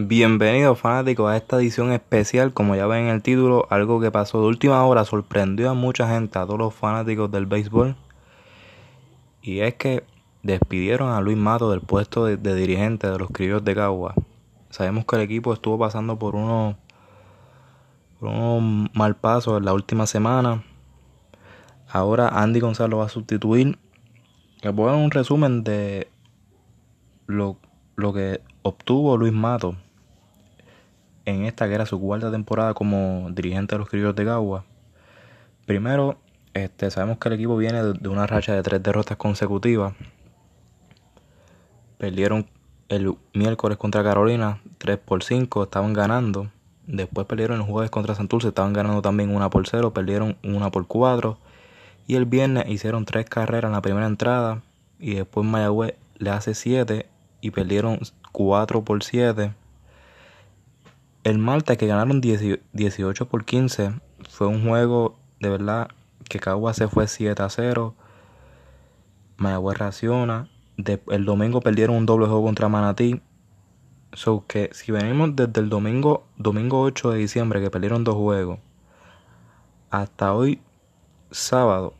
[0.00, 4.40] Bienvenidos fanáticos a esta edición especial, como ya ven en el título, algo que pasó
[4.40, 7.96] de última hora sorprendió a mucha gente, a todos los fanáticos del béisbol.
[9.42, 10.04] Y es que
[10.44, 14.14] despidieron a Luis Mato del puesto de, dirigente de los Criollos de Cagua.
[14.70, 16.76] Sabemos que el equipo estuvo pasando por unos,
[18.20, 20.62] por unos mal pasos en la última semana.
[21.88, 23.76] Ahora Andy Gonzalo va a sustituir.
[24.62, 26.06] Les voy a dar un resumen de
[27.26, 27.56] lo,
[27.96, 29.74] lo que obtuvo Luis Mato
[31.28, 34.64] en esta que era su cuarta temporada como dirigente de los Criollos de Gagua.
[35.66, 36.16] Primero,
[36.54, 39.94] este, sabemos que el equipo viene de, una racha de tres derrotas consecutivas.
[41.98, 42.46] Perdieron
[42.88, 46.50] el miércoles contra Carolina 3 por 5, estaban ganando.
[46.86, 50.86] Después perdieron el jueves contra Santurce, estaban ganando también 1 por 0, perdieron 1 por
[50.86, 51.38] 4.
[52.06, 54.62] Y el viernes hicieron tres carreras en la primera entrada
[54.98, 57.06] y después Mayagüez le hace 7
[57.42, 58.00] y perdieron
[58.32, 59.52] 4 por 7.
[61.24, 63.92] El Malta, que ganaron 18 por 15,
[64.28, 65.88] fue un juego de verdad
[66.28, 67.94] que Cagua se fue 7 a 0.
[69.36, 70.48] Mayagüez raciona.
[70.76, 73.20] el domingo perdieron un doble juego contra Manatí.
[74.12, 78.60] So que si venimos desde el domingo, domingo 8 de diciembre, que perdieron dos juegos,
[79.90, 80.62] hasta hoy,
[81.30, 81.94] sábado,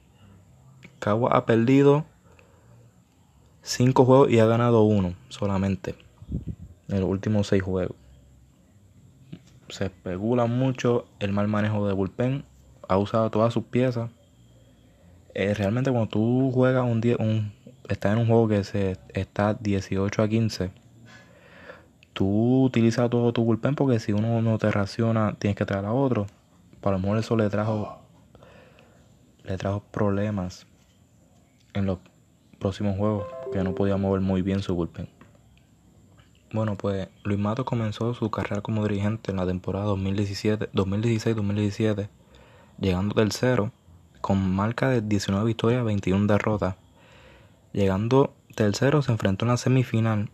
[1.00, 2.06] Cagua ha perdido
[3.62, 5.96] 5 juegos y ha ganado uno solamente
[6.88, 7.96] en los últimos 6 juegos
[9.68, 12.44] se especula mucho el mal manejo de bullpen.
[12.88, 14.10] Ha usado todas sus piezas.
[15.34, 17.52] Eh, realmente cuando tú juegas un día, un,
[17.88, 20.70] estás en un juego que se está 18 a 15,
[22.12, 25.92] tú utilizas todo tu bullpen porque si uno no te raciona, tienes que traer a
[25.92, 26.26] otro.
[26.80, 27.98] Para lo mejor eso le trajo
[29.44, 30.66] le trajo problemas
[31.72, 31.98] en los
[32.58, 35.17] próximos juegos que no podía mover muy bien su bullpen.
[36.50, 42.08] Bueno, pues Luis Matos comenzó su carrera como dirigente en la temporada 2016-2017,
[42.80, 43.70] llegando tercero
[44.22, 46.76] con marca de 19 victorias, 21 derrotas.
[47.74, 50.30] Llegando tercero se enfrentó en la semifinal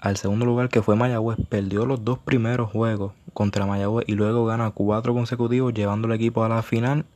[0.00, 1.38] al segundo lugar que fue Mayagüez.
[1.48, 6.44] Perdió los dos primeros juegos contra Mayagüez y luego gana cuatro consecutivos llevando el equipo
[6.44, 7.06] a la final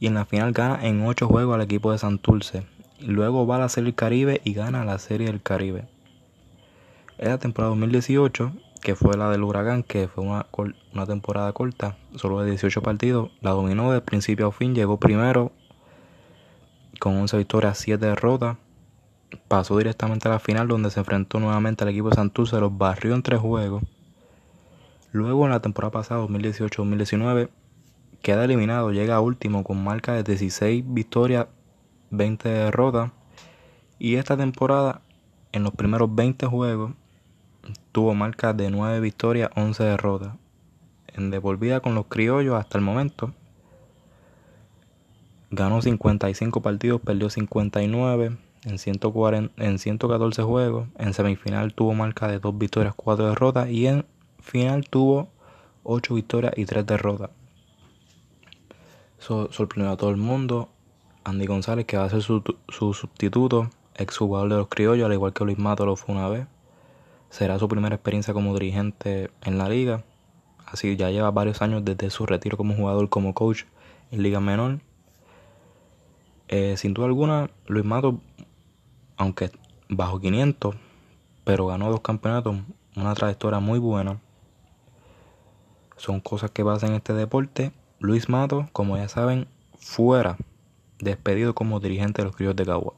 [0.00, 2.66] y en la final gana en ocho juegos al equipo de Santurce.
[3.00, 5.94] Luego va a la Serie del Caribe y gana la Serie del Caribe.
[7.18, 10.46] La temporada 2018, que fue la del huracán, que fue una,
[10.92, 15.50] una temporada corta, solo de 18 partidos, la dominó de principio a fin, llegó primero
[17.00, 18.58] con 11 victorias, 7 derrotas.
[19.48, 23.14] Pasó directamente a la final donde se enfrentó nuevamente al equipo de Santurce, los barrió
[23.14, 23.82] en tres juegos.
[25.10, 27.48] Luego en la temporada pasada, 2018-2019,
[28.20, 31.46] queda eliminado, llega último con marca de 16 victorias,
[32.10, 33.10] 20 derrotas.
[33.98, 35.00] Y esta temporada,
[35.52, 36.92] en los primeros 20 juegos,
[37.92, 40.34] tuvo marca de 9 victorias, 11 derrotas.
[41.08, 43.32] En devolvida con los criollos hasta el momento.
[45.50, 50.88] Ganó 55 partidos, perdió 59 en, 140, en 114 juegos.
[50.98, 53.70] En semifinal tuvo marca de 2 victorias, 4 derrotas.
[53.70, 54.04] Y en
[54.40, 55.28] final tuvo
[55.84, 57.30] 8 victorias y 3 derrotas.
[59.18, 60.68] sorprendió a todo el mundo.
[61.24, 65.12] Andy González, que va a ser su, su sustituto, ex jugador de los criollos, al
[65.12, 66.46] igual que Luis Mato lo fue una vez.
[67.36, 70.02] Será su primera experiencia como dirigente en la liga.
[70.64, 73.64] Así ya lleva varios años desde su retiro como jugador, como coach
[74.10, 74.80] en Liga Menor.
[76.48, 78.22] Eh, sin duda alguna, Luis Mato,
[79.18, 79.50] aunque
[79.90, 80.76] bajo 500,
[81.44, 82.56] pero ganó dos campeonatos,
[82.96, 84.18] una trayectoria muy buena.
[85.98, 87.70] Son cosas que pasan en este deporte.
[87.98, 89.46] Luis Mato, como ya saben,
[89.78, 90.38] fuera,
[91.00, 92.94] despedido como dirigente de los Criollos de Cagua.